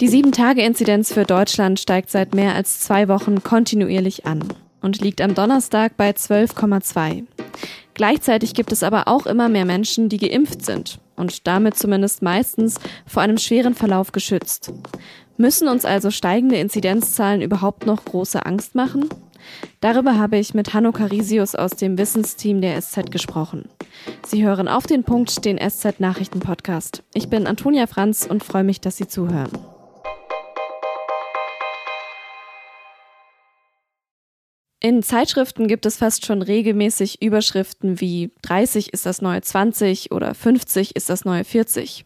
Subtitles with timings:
[0.00, 4.44] Die 7-Tage-Inzidenz für Deutschland steigt seit mehr als zwei Wochen kontinuierlich an
[4.80, 7.24] und liegt am Donnerstag bei 12,2.
[7.94, 12.78] Gleichzeitig gibt es aber auch immer mehr Menschen, die geimpft sind und damit zumindest meistens
[13.06, 14.72] vor einem schweren Verlauf geschützt.
[15.36, 19.08] Müssen uns also steigende Inzidenzzahlen überhaupt noch große Angst machen?
[19.80, 23.68] Darüber habe ich mit Hanno Carisius aus dem Wissensteam der SZ gesprochen.
[24.24, 27.02] Sie hören auf den Punkt den SZ Nachrichten Podcast.
[27.14, 29.50] Ich bin Antonia Franz und freue mich, dass Sie zuhören.
[34.80, 40.34] In Zeitschriften gibt es fast schon regelmäßig Überschriften wie 30 ist das neue 20 oder
[40.34, 42.04] 50 ist das neue 40.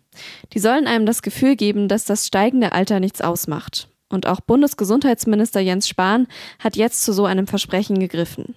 [0.54, 3.88] Die sollen einem das Gefühl geben, dass das steigende Alter nichts ausmacht.
[4.08, 6.26] Und auch Bundesgesundheitsminister Jens Spahn
[6.58, 8.54] hat jetzt zu so einem Versprechen gegriffen.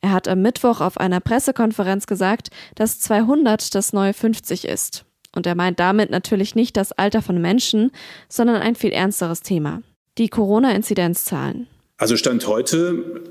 [0.00, 5.04] Er hat am Mittwoch auf einer Pressekonferenz gesagt, dass 200 das neue 50 ist.
[5.36, 7.92] Und er meint damit natürlich nicht das Alter von Menschen,
[8.28, 9.82] sondern ein viel ernsteres Thema.
[10.18, 11.68] Die Corona-Inzidenzzahlen.
[11.96, 13.22] Also Stand heute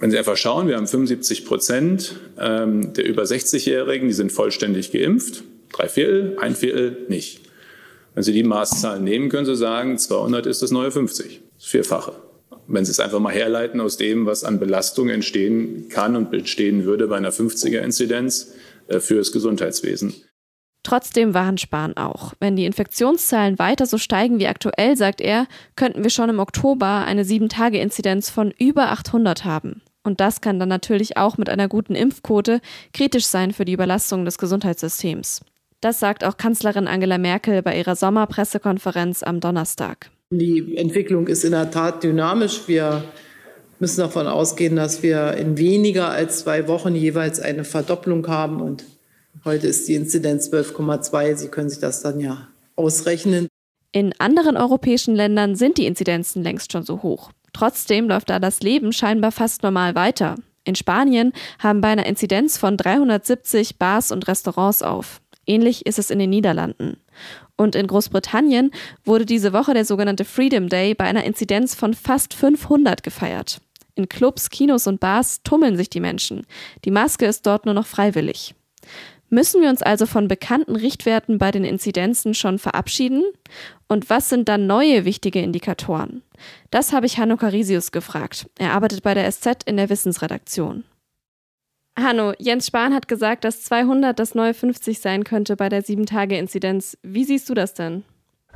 [0.00, 4.92] wenn Sie einfach schauen, wir haben 75 Prozent ähm, der über 60-Jährigen, die sind vollständig
[4.92, 5.44] geimpft.
[5.70, 7.42] Drei Viertel, ein Viertel nicht.
[8.14, 11.42] Wenn Sie die Maßzahlen nehmen, können Sie sagen, 200 ist das neue 50.
[11.54, 12.14] Das Vierfache.
[12.66, 16.86] Wenn Sie es einfach mal herleiten aus dem, was an Belastung entstehen kann und entstehen
[16.86, 18.52] würde bei einer 50er-Inzidenz
[18.88, 20.14] äh, für das Gesundheitswesen.
[20.82, 22.32] Trotzdem warnt Spahn auch.
[22.40, 27.04] Wenn die Infektionszahlen weiter so steigen wie aktuell, sagt er, könnten wir schon im Oktober
[27.04, 29.82] eine 7-Tage-Inzidenz von über 800 haben.
[30.02, 32.60] Und das kann dann natürlich auch mit einer guten Impfquote
[32.92, 35.40] kritisch sein für die Überlastung des Gesundheitssystems.
[35.80, 40.10] Das sagt auch Kanzlerin Angela Merkel bei ihrer Sommerpressekonferenz am Donnerstag.
[40.30, 42.62] Die Entwicklung ist in der Tat dynamisch.
[42.66, 43.04] Wir
[43.78, 48.60] müssen davon ausgehen, dass wir in weniger als zwei Wochen jeweils eine Verdopplung haben.
[48.60, 48.84] Und
[49.44, 51.36] heute ist die Inzidenz 12,2.
[51.36, 53.48] Sie können sich das dann ja ausrechnen.
[53.92, 57.32] In anderen europäischen Ländern sind die Inzidenzen längst schon so hoch.
[57.52, 60.36] Trotzdem läuft da das Leben scheinbar fast normal weiter.
[60.64, 65.20] In Spanien haben bei einer Inzidenz von 370 Bars und Restaurants auf.
[65.46, 66.98] Ähnlich ist es in den Niederlanden.
[67.56, 68.70] Und in Großbritannien
[69.04, 73.60] wurde diese Woche der sogenannte Freedom Day bei einer Inzidenz von fast 500 gefeiert.
[73.96, 76.46] In Clubs, Kinos und Bars tummeln sich die Menschen.
[76.84, 78.54] Die Maske ist dort nur noch freiwillig.
[79.30, 83.22] Müssen wir uns also von bekannten Richtwerten bei den Inzidenzen schon verabschieden?
[83.88, 86.22] Und was sind dann neue wichtige Indikatoren?
[86.70, 88.50] Das habe ich Hanno Carisius gefragt.
[88.58, 90.84] Er arbeitet bei der SZ in der Wissensredaktion.
[91.96, 96.98] Hanno, Jens Spahn hat gesagt, dass 200 das neue 50 sein könnte bei der 7-Tage-Inzidenz.
[97.02, 98.04] Wie siehst du das denn?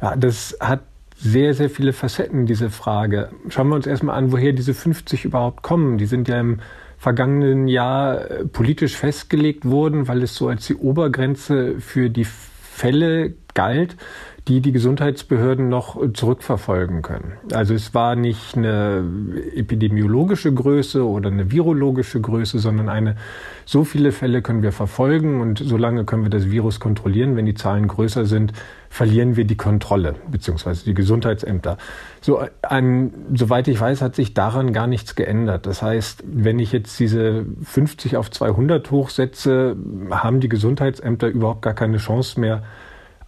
[0.02, 0.80] Ja, das hat
[1.16, 3.30] sehr, sehr viele Facetten, diese Frage.
[3.48, 5.98] Schauen wir uns erstmal an, woher diese 50 überhaupt kommen.
[5.98, 6.60] Die sind ja im
[7.04, 13.34] vergangenen Jahr äh, politisch festgelegt worden, weil es so als die Obergrenze für die Fälle
[13.52, 13.96] galt,
[14.46, 17.32] die die Gesundheitsbehörden noch zurückverfolgen können.
[17.52, 19.02] Also es war nicht eine
[19.54, 23.16] epidemiologische Größe oder eine virologische Größe, sondern eine,
[23.64, 27.36] so viele Fälle können wir verfolgen und solange können wir das Virus kontrollieren.
[27.36, 28.52] Wenn die Zahlen größer sind,
[28.90, 31.78] verlieren wir die Kontrolle, beziehungsweise die Gesundheitsämter.
[32.20, 35.64] So, an, soweit ich weiß, hat sich daran gar nichts geändert.
[35.64, 39.74] Das heißt, wenn ich jetzt diese 50 auf 200 hochsetze,
[40.10, 42.62] haben die Gesundheitsämter überhaupt gar keine Chance mehr,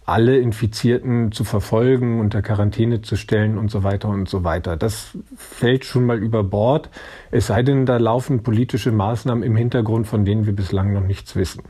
[0.07, 4.77] alle Infizierten zu verfolgen, unter Quarantäne zu stellen und so weiter und so weiter.
[4.77, 6.89] Das fällt schon mal über Bord,
[7.29, 11.35] es sei denn, da laufen politische Maßnahmen im Hintergrund, von denen wir bislang noch nichts
[11.35, 11.61] wissen.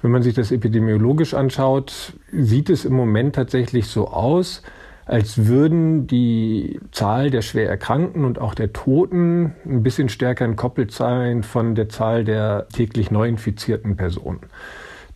[0.00, 4.62] Wenn man sich das epidemiologisch anschaut, sieht es im Moment tatsächlich so aus,
[5.04, 10.92] als würden die Zahl der schwer Erkrankten und auch der Toten ein bisschen stärker entkoppelt
[10.92, 14.40] sein von der Zahl der täglich neu infizierten Personen.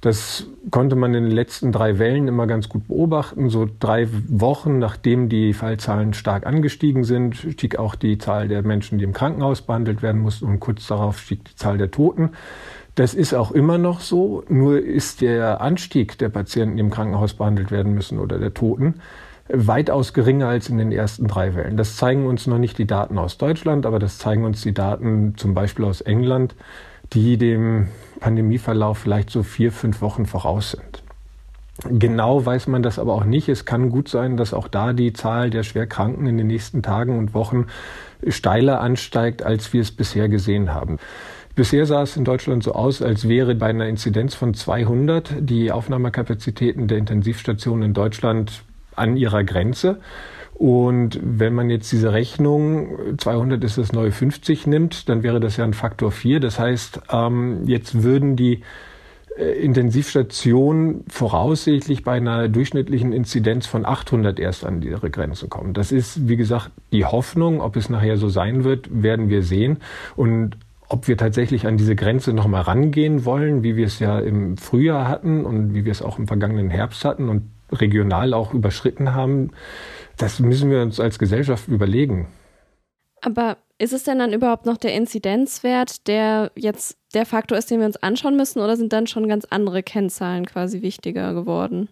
[0.00, 3.50] Das konnte man in den letzten drei Wellen immer ganz gut beobachten.
[3.50, 8.98] So drei Wochen nachdem die Fallzahlen stark angestiegen sind, stieg auch die Zahl der Menschen,
[8.98, 12.30] die im Krankenhaus behandelt werden mussten und kurz darauf stieg die Zahl der Toten.
[12.94, 17.34] Das ist auch immer noch so, nur ist der Anstieg der Patienten, die im Krankenhaus
[17.34, 18.94] behandelt werden müssen oder der Toten,
[19.52, 21.76] weitaus geringer als in den ersten drei Wellen.
[21.76, 25.34] Das zeigen uns noch nicht die Daten aus Deutschland, aber das zeigen uns die Daten
[25.36, 26.54] zum Beispiel aus England,
[27.12, 27.88] die dem
[28.20, 31.02] Pandemieverlauf vielleicht so vier, fünf Wochen voraus sind.
[31.88, 33.48] Genau weiß man das aber auch nicht.
[33.48, 37.18] Es kann gut sein, dass auch da die Zahl der Schwerkranken in den nächsten Tagen
[37.18, 37.66] und Wochen
[38.26, 40.98] steiler ansteigt, als wir es bisher gesehen haben.
[41.54, 45.72] Bisher sah es in Deutschland so aus, als wäre bei einer Inzidenz von 200 die
[45.72, 48.62] Aufnahmekapazitäten der Intensivstationen in Deutschland
[48.94, 50.00] an ihrer Grenze.
[50.60, 55.56] Und wenn man jetzt diese Rechnung, 200 ist das neue 50 nimmt, dann wäre das
[55.56, 56.38] ja ein Faktor 4.
[56.38, 58.60] Das heißt, ähm, jetzt würden die
[59.38, 65.72] äh, Intensivstationen voraussichtlich bei einer durchschnittlichen Inzidenz von 800 erst an ihre Grenzen kommen.
[65.72, 67.62] Das ist, wie gesagt, die Hoffnung.
[67.62, 69.78] Ob es nachher so sein wird, werden wir sehen.
[70.14, 70.58] Und
[70.90, 75.08] ob wir tatsächlich an diese Grenze nochmal rangehen wollen, wie wir es ja im Frühjahr
[75.08, 79.50] hatten und wie wir es auch im vergangenen Herbst hatten und regional auch überschritten haben,
[80.16, 82.28] das müssen wir uns als Gesellschaft überlegen.
[83.22, 87.80] Aber ist es denn dann überhaupt noch der Inzidenzwert, der jetzt der Faktor ist, den
[87.80, 91.88] wir uns anschauen müssen, oder sind dann schon ganz andere Kennzahlen quasi wichtiger geworden?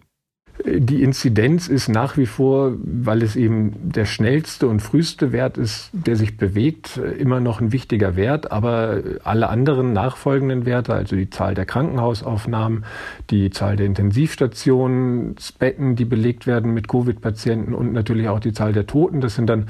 [0.65, 5.89] Die Inzidenz ist nach wie vor, weil es eben der schnellste und früheste Wert ist,
[5.93, 8.51] der sich bewegt, immer noch ein wichtiger Wert.
[8.51, 12.83] Aber alle anderen nachfolgenden Werte, also die Zahl der Krankenhausaufnahmen,
[13.29, 18.85] die Zahl der Intensivstationsbetten, die belegt werden mit Covid-Patienten und natürlich auch die Zahl der
[18.85, 19.67] Toten, das sind dann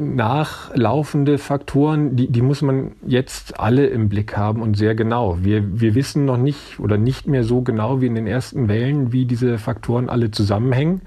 [0.00, 5.38] nachlaufende Faktoren, die, die muss man jetzt alle im Blick haben und sehr genau.
[5.42, 9.12] Wir, wir wissen noch nicht oder nicht mehr so genau wie in den ersten Wellen,
[9.12, 11.02] wie diese Faktoren alle zusammenhängen.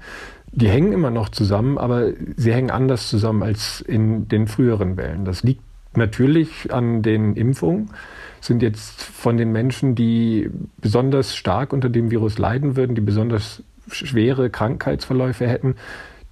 [0.50, 5.24] Die hängen immer noch zusammen, aber sie hängen anders zusammen als in den früheren Wellen.
[5.24, 5.62] Das liegt
[5.96, 7.90] natürlich an den Impfungen.
[8.40, 10.50] Sind jetzt von den Menschen, die
[10.80, 15.76] besonders stark unter dem Virus leiden würden, die besonders schwere Krankheitsverläufe hätten,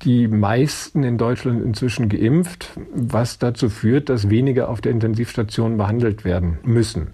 [0.05, 6.25] die meisten in Deutschland inzwischen geimpft, was dazu führt, dass weniger auf der Intensivstation behandelt
[6.25, 7.13] werden müssen.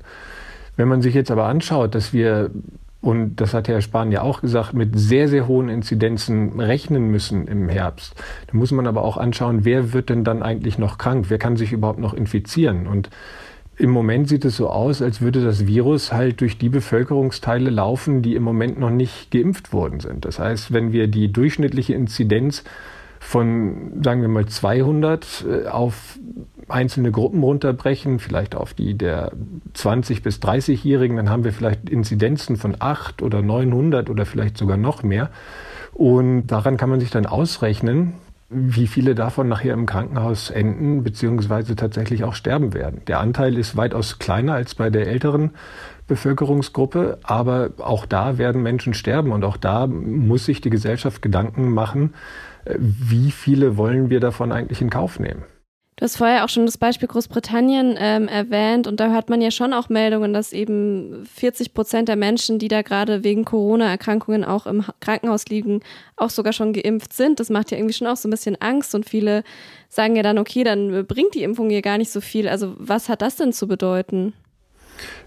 [0.76, 2.50] Wenn man sich jetzt aber anschaut, dass wir
[3.00, 7.46] und das hat Herr Spahn ja auch gesagt, mit sehr, sehr hohen Inzidenzen rechnen müssen
[7.46, 8.14] im Herbst.
[8.48, 11.26] Da muss man aber auch anschauen, wer wird denn dann eigentlich noch krank?
[11.28, 12.88] Wer kann sich überhaupt noch infizieren?
[12.88, 13.08] Und
[13.78, 18.22] im Moment sieht es so aus, als würde das Virus halt durch die Bevölkerungsteile laufen,
[18.22, 20.24] die im Moment noch nicht geimpft worden sind.
[20.24, 22.64] Das heißt, wenn wir die durchschnittliche Inzidenz
[23.20, 26.18] von, sagen wir mal, 200 äh, auf
[26.68, 29.32] einzelne Gruppen runterbrechen, vielleicht auf die der
[29.74, 34.76] 20- bis 30-Jährigen, dann haben wir vielleicht Inzidenzen von 8 oder 900 oder vielleicht sogar
[34.76, 35.30] noch mehr.
[35.94, 38.14] Und daran kann man sich dann ausrechnen,
[38.50, 43.02] wie viele davon nachher im Krankenhaus enden, beziehungsweise tatsächlich auch sterben werden.
[43.06, 45.50] Der Anteil ist weitaus kleiner als bei der älteren
[46.06, 51.70] Bevölkerungsgruppe, aber auch da werden Menschen sterben und auch da muss sich die Gesellschaft Gedanken
[51.70, 52.14] machen,
[52.64, 55.42] äh, wie viele wollen wir davon eigentlich in Kauf nehmen.
[55.98, 59.50] Du hast vorher auch schon das Beispiel Großbritannien ähm, erwähnt und da hört man ja
[59.50, 64.68] schon auch Meldungen, dass eben 40 Prozent der Menschen, die da gerade wegen Corona-Erkrankungen auch
[64.68, 65.80] im Krankenhaus liegen,
[66.14, 67.40] auch sogar schon geimpft sind.
[67.40, 69.42] Das macht ja irgendwie schon auch so ein bisschen Angst und viele
[69.88, 72.48] sagen ja dann, okay, dann bringt die Impfung hier gar nicht so viel.
[72.48, 74.34] Also was hat das denn zu bedeuten?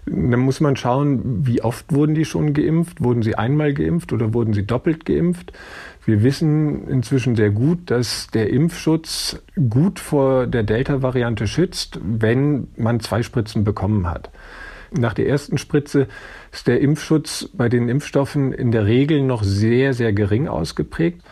[0.06, 3.02] Dann muss man schauen, wie oft wurden die schon geimpft?
[3.02, 5.52] Wurden sie einmal geimpft oder wurden sie doppelt geimpft?
[6.04, 9.40] Wir wissen inzwischen sehr gut, dass der Impfschutz
[9.70, 14.30] gut vor der Delta-Variante schützt, wenn man zwei Spritzen bekommen hat.
[14.90, 16.08] Nach der ersten Spritze
[16.50, 21.22] ist der Impfschutz bei den Impfstoffen in der Regel noch sehr, sehr gering ausgeprägt.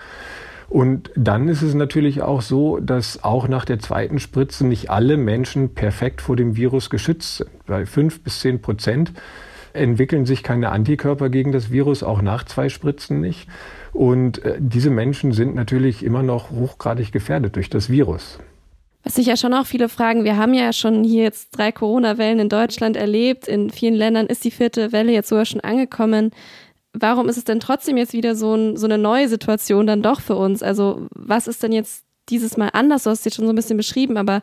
[0.71, 5.17] Und dann ist es natürlich auch so, dass auch nach der zweiten Spritze nicht alle
[5.17, 7.51] Menschen perfekt vor dem Virus geschützt sind.
[7.67, 9.13] Bei fünf bis zehn Prozent
[9.73, 13.49] entwickeln sich keine Antikörper gegen das Virus, auch nach zwei Spritzen nicht.
[13.93, 18.39] Und äh, diese Menschen sind natürlich immer noch hochgradig gefährdet durch das Virus.
[19.03, 22.39] Was sich ja schon auch viele fragen, wir haben ja schon hier jetzt drei Corona-Wellen
[22.39, 26.31] in Deutschland erlebt, in vielen Ländern ist die vierte Welle jetzt sogar schon angekommen.
[26.93, 30.21] Warum ist es denn trotzdem jetzt wieder so, ein, so eine neue Situation dann doch
[30.21, 30.63] für uns?
[30.63, 33.05] Also was ist denn jetzt dieses Mal anders?
[33.05, 34.43] Du hast es jetzt schon so ein bisschen beschrieben, aber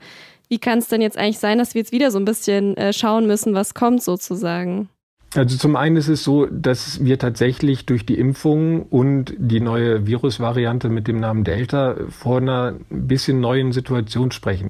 [0.50, 2.94] wie kann es denn jetzt eigentlich sein, dass wir jetzt wieder so ein bisschen äh,
[2.94, 4.89] schauen müssen, was kommt sozusagen?
[5.38, 10.08] Also zum einen ist es so, dass wir tatsächlich durch die Impfung und die neue
[10.08, 14.70] Virusvariante mit dem Namen Delta vor einer ein bisschen neuen Situation sprechen.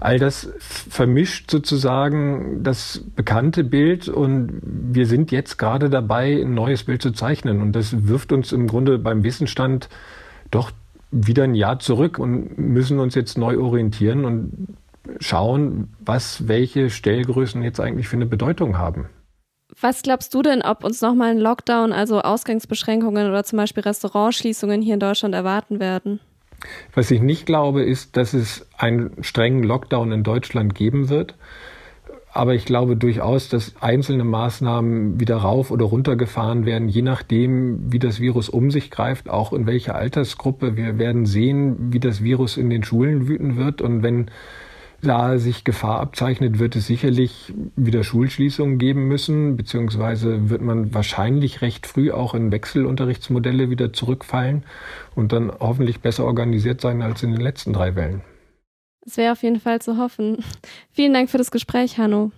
[0.00, 6.84] All das vermischt sozusagen das bekannte Bild und wir sind jetzt gerade dabei, ein neues
[6.84, 7.62] Bild zu zeichnen.
[7.62, 9.88] Und das wirft uns im Grunde beim Wissensstand
[10.50, 10.72] doch
[11.10, 14.76] wieder ein Jahr zurück und müssen uns jetzt neu orientieren und
[15.20, 19.06] schauen, was welche Stellgrößen jetzt eigentlich für eine Bedeutung haben.
[19.80, 24.82] Was glaubst du denn, ob uns nochmal ein Lockdown, also Ausgangsbeschränkungen oder zum Beispiel Restaurantschließungen
[24.82, 26.20] hier in Deutschland erwarten werden?
[26.94, 31.34] Was ich nicht glaube, ist, dass es einen strengen Lockdown in Deutschland geben wird.
[32.34, 37.92] Aber ich glaube durchaus, dass einzelne Maßnahmen wieder rauf oder runter gefahren werden, je nachdem,
[37.92, 40.76] wie das Virus um sich greift, auch in welcher Altersgruppe.
[40.76, 43.82] Wir werden sehen, wie das Virus in den Schulen wüten wird.
[43.82, 44.30] Und wenn
[45.02, 51.60] da sich Gefahr abzeichnet, wird es sicherlich wieder Schulschließungen geben müssen, beziehungsweise wird man wahrscheinlich
[51.60, 54.64] recht früh auch in Wechselunterrichtsmodelle wieder zurückfallen
[55.14, 58.22] und dann hoffentlich besser organisiert sein als in den letzten drei Wellen.
[59.04, 60.38] Es wäre auf jeden Fall zu hoffen.
[60.92, 62.30] Vielen Dank für das Gespräch, Hanno.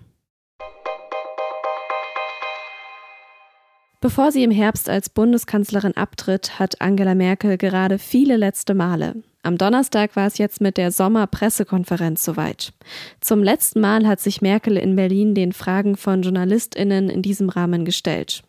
[4.04, 9.14] Bevor sie im Herbst als Bundeskanzlerin abtritt, hat Angela Merkel gerade viele letzte Male.
[9.42, 12.74] Am Donnerstag war es jetzt mit der Sommerpressekonferenz soweit.
[13.22, 17.86] Zum letzten Mal hat sich Merkel in Berlin den Fragen von Journalistinnen in diesem Rahmen
[17.86, 18.42] gestellt.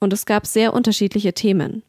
[0.00, 1.82] Und es gab sehr unterschiedliche Themen.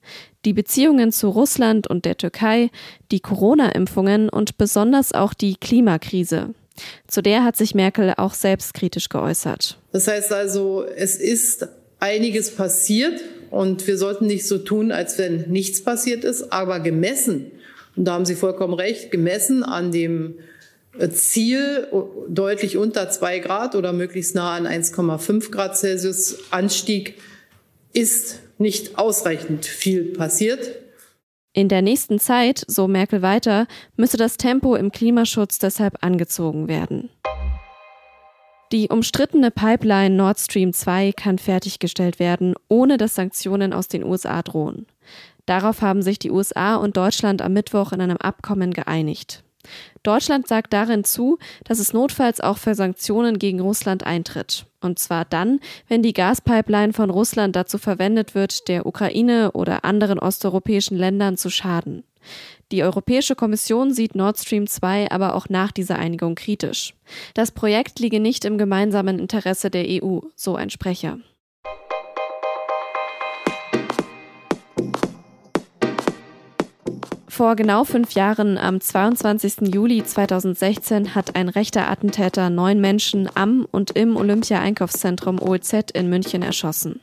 [0.43, 2.69] Die Beziehungen zu Russland und der Türkei,
[3.13, 6.53] die Corona-Impfungen und besonders auch die Klimakrise.
[7.07, 9.79] Zu der hat sich Merkel auch selbstkritisch geäußert.
[9.93, 11.65] Das heißt also, es ist
[12.05, 13.19] einiges passiert
[13.49, 17.51] und wir sollten nicht so tun, als wenn nichts passiert ist, aber gemessen,
[17.95, 20.35] und da haben Sie vollkommen recht, gemessen an dem
[21.11, 21.87] Ziel
[22.29, 27.15] deutlich unter zwei Grad oder möglichst nah an 1,5 Grad Celsius Anstieg
[27.93, 30.79] ist nicht ausreichend viel passiert.
[31.53, 37.09] In der nächsten Zeit, so Merkel weiter, müsse das Tempo im Klimaschutz deshalb angezogen werden.
[38.75, 44.41] Die umstrittene Pipeline Nord Stream 2 kann fertiggestellt werden, ohne dass Sanktionen aus den USA
[44.41, 44.85] drohen.
[45.45, 49.45] Darauf haben sich die USA und Deutschland am Mittwoch in einem Abkommen geeinigt.
[50.03, 54.65] Deutschland sagt darin zu, dass es notfalls auch für Sanktionen gegen Russland eintritt.
[54.81, 60.19] Und zwar dann, wenn die Gaspipeline von Russland dazu verwendet wird, der Ukraine oder anderen
[60.19, 62.03] osteuropäischen Ländern zu schaden.
[62.71, 66.93] Die Europäische Kommission sieht Nord Stream 2 aber auch nach dieser Einigung kritisch.
[67.33, 71.19] Das Projekt liege nicht im gemeinsamen Interesse der EU, so ein Sprecher.
[77.35, 79.73] Vor genau fünf Jahren, am 22.
[79.73, 86.43] Juli 2016, hat ein rechter Attentäter neun Menschen am und im Olympia-Einkaufszentrum OEZ in München
[86.43, 87.01] erschossen.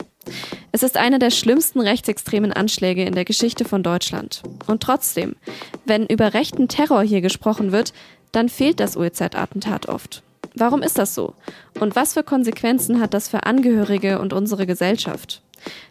[0.73, 4.43] Es ist einer der schlimmsten rechtsextremen Anschläge in der Geschichte von Deutschland.
[4.67, 5.37] Und trotzdem,
[5.85, 7.93] wenn über rechten Terror hier gesprochen wird,
[8.33, 10.23] dann fehlt das OEZ-Attentat oft.
[10.55, 11.35] Warum ist das so?
[11.81, 15.43] Und was für Konsequenzen hat das für Angehörige und unsere Gesellschaft?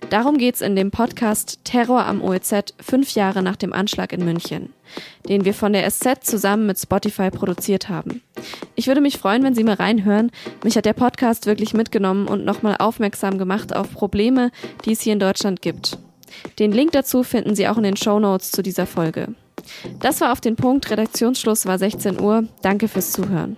[0.09, 4.25] Darum geht es in dem Podcast Terror am OEZ fünf Jahre nach dem Anschlag in
[4.25, 4.73] München,
[5.29, 8.21] den wir von der SZ zusammen mit Spotify produziert haben.
[8.75, 10.31] Ich würde mich freuen, wenn Sie mal reinhören.
[10.63, 14.51] Mich hat der Podcast wirklich mitgenommen und nochmal aufmerksam gemacht auf Probleme,
[14.85, 15.97] die es hier in Deutschland gibt.
[16.59, 19.35] Den Link dazu finden Sie auch in den Show Notes zu dieser Folge.
[19.99, 20.89] Das war auf den Punkt.
[20.89, 22.45] Redaktionsschluss war 16 Uhr.
[22.61, 23.57] Danke fürs Zuhören.